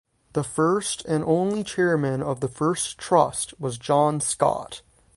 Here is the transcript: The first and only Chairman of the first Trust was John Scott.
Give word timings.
The 0.33 0.43
first 0.43 1.05
and 1.05 1.23
only 1.27 1.63
Chairman 1.63 2.23
of 2.23 2.39
the 2.39 2.47
first 2.47 2.97
Trust 2.97 3.53
was 3.59 3.77
John 3.77 4.19
Scott. 4.19 4.81